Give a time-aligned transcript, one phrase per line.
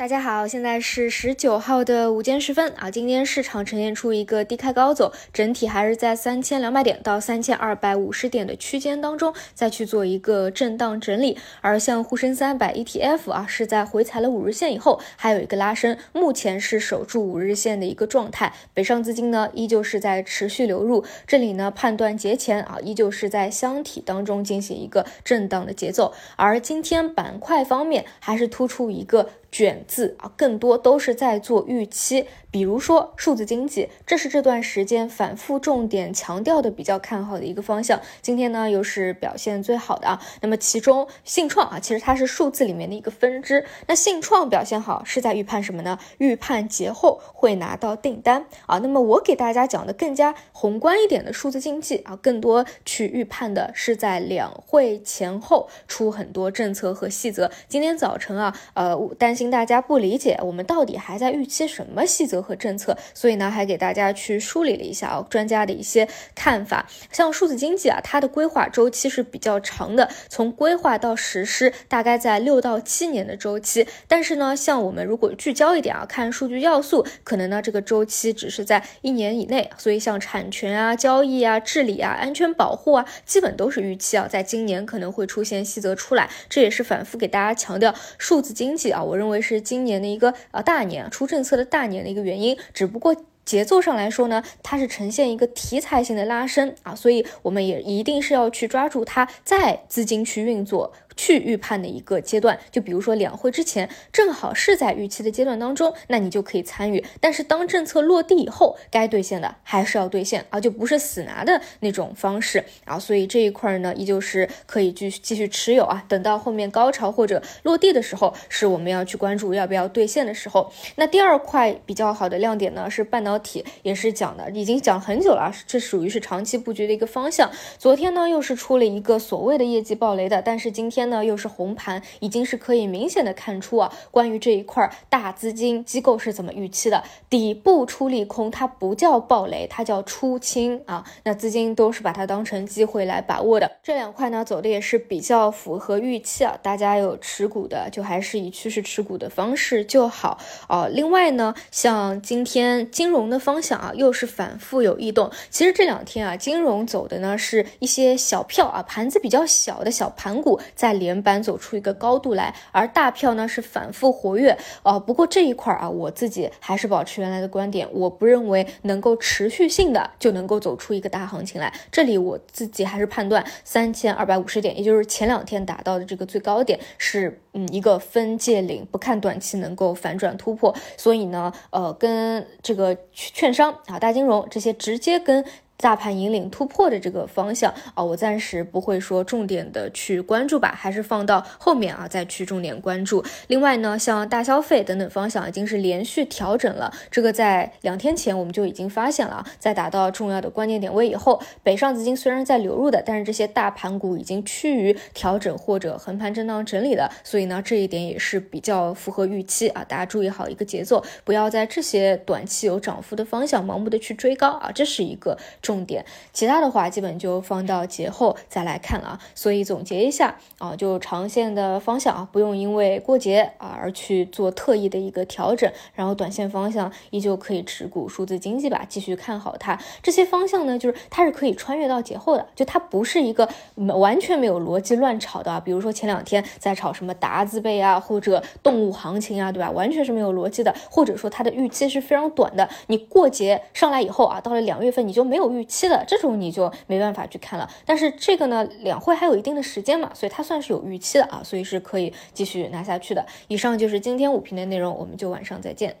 [0.00, 2.90] 大家好，现在是十九号的午间时分啊。
[2.90, 11.36] 今天市场呈现出一个低开高走，整体还是在三千两百点到三千二百五十点的区间当中，再去做一个震荡整理。
[11.60, 18.54] 而像沪深三百 ETF 啊，是在回踩了五日线以后，还有一个拉升，目前是守住五日线的一个状态。
[18.72, 26.14] 北上资金呢，依旧是在持续流入，这里呢判断节前啊，依旧是在箱体当中进行一个震荡的节奏。
[26.36, 29.28] 而今天板块方面，还是突出一个。
[29.52, 32.26] 卷字啊，更多都是在做预期。
[32.52, 38.00] 比如说数字经济，这是这段时间反复重点强调的比较看好的一个方向。
[38.22, 40.20] 今天呢，又是表现最好的啊。
[40.40, 43.64] 那么其中信创啊，其实它是数字里面的一个分支。
[43.86, 45.98] 那信创表现好，是在预判什么呢？
[46.18, 48.78] 预判节后会拿到订单啊。
[48.78, 57.48] 那么我给大家讲的更加宏观一点的数字经济啊，更多去预判的是在两会前后出很多政策和细则。
[57.68, 62.40] 今天早晨啊，呃，担心大家不理解，我们到底还在预期什么细则？
[62.40, 66.88] 和政策，所以呢，还给大家去梳理了一下啊，专家的一些看法。
[67.12, 73.86] 像数字经济啊，它的规划周期是比较长的，从规划到实施大概在六到七年的周期。
[74.08, 79.70] 但是呢，像我们如果聚焦一点啊，看数据要素，可能呢这个周期只是在一年以内。
[79.76, 86.30] 所以像产权啊、交易啊、治理啊、安全保护啊，基本都是预期啊，在今年可能会出现细则出来。
[86.48, 92.40] 这也是反复给大家强调，数字经济啊，我认为是今年的一个呃大年，出政策的大年的一个原。
[92.40, 100.92] 因只不过节奏上来说呢，它是呈现一个题材性的拉升啊，所以我们也一定是要去抓住它，在资金去运作。
[101.16, 107.04] 去预判的一个阶段，就比如说两会之前，正好是在预期的阶段当中，那你就可以参与。
[107.20, 112.98] 但是当政策落地以后，该兑现的还是要兑现啊，就不是死拿的那种方式啊。
[112.98, 116.04] 所以这一块呢，依旧是可以继续继续持有啊。
[116.08, 120.72] 等到后面高潮或者落地的时候，是我们要去关注要不要兑现的时候。
[120.94, 127.50] 那第二块比较好的亮点呢，是半导体，也是讲的已经讲很久了，这属于是长期布局的一个方向。
[127.78, 130.99] 昨天呢，又是出了一个所谓的业绩暴雷的，但是今天。
[131.00, 143.72] 天呢，又是红盘，已经是可以明显的看出啊，关于这一块大资金机构是怎么预期的，底部出利空，它不叫暴雷，它叫出清啊，那资金都是把它当成机会来把握的。
[143.82, 150.38] 这两块呢，走的也是比较符合预期啊，大家有持股的，就还是以趋势持股的方式就好
[150.68, 150.86] 啊。
[150.86, 155.30] 另外呢，像今天金融的方向啊，又是反复有异动。
[155.48, 160.89] 其实这两天啊，金融走的呢是一些小票啊，盘子比较小的小盘股在。
[160.92, 164.98] 连板走出一个高度来，而大票呢是反复活跃啊。
[164.98, 171.72] 不过这一块啊，我自己还是保持原来的观点，我不认为能够持续性的就能够走出一个大行情来。
[171.90, 180.74] 这里我自己还是判断三千二百五十点，也就是前两天达到的这个最高点是嗯一个分界岭，不看短期能够反转突破。
[180.96, 185.44] 所以呢，呃，跟这个券商啊、大金融这些直接跟。
[185.80, 193.24] 大盘引领突破的这个方向啊，我暂时不会说重点的去关注吧，还是放到后面啊再去重点关注。
[193.48, 215.38] 另外呢，像大消费等等方向已经是连续调整了，这个在两天前我们就已经发现了，在达到重要的关键点位以后，北上资金虽然在流入的，但是这些大盘股已经趋于调整或者横盘震荡整理的，所以呢这一点也是比较符合预期啊，大家注意好一个节奏，不要在这些短期有涨幅的方向盲目的去追高啊，这是一个。
[215.70, 219.20] 重点，其他的话基本就放到节后再来看了啊。
[219.36, 225.70] 所以总结一下啊，就长线的方向啊，不用因为过节啊而去做特意的一个调整。
[225.94, 229.78] 然后短线方向依旧可以持股数字经济吧，继续看好它。
[230.02, 235.60] 这些方向呢，就是它是可以穿越到节后的，就它不是一个完全没有逻辑乱炒的。
[235.60, 239.70] 比如说前两天在炒什么达字辈啊，或者动物行情啊，对吧？
[239.70, 242.68] 完全是没有逻辑的，或者说它的预期是非常短的。
[242.88, 245.59] 你过节上来以后啊，到了两月份你就没有预。
[245.60, 253.24] 预期的这种你就没办法去看了，但是这个呢，两会还有一定的时间嘛，所以它算是有预期的啊，所以是可以继续拿下去的。
[253.48, 255.94] 以上就是今天五评的内容，我们就晚上再见。